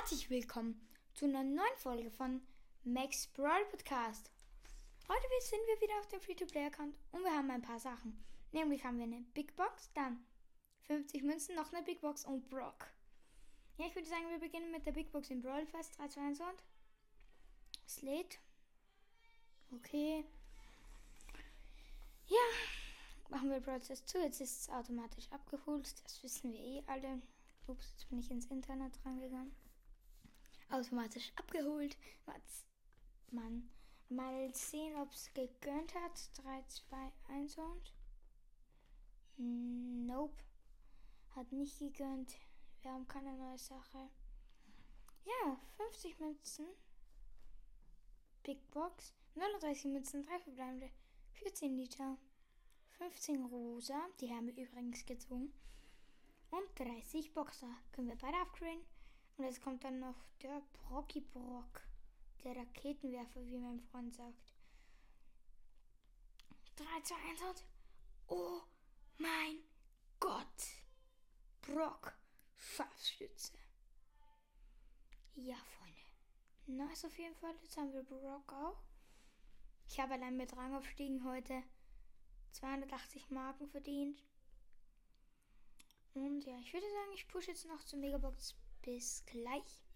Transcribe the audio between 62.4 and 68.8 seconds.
Der Raketenwerfer, wie mein Freund sagt. 3, 2, 1 und. Oh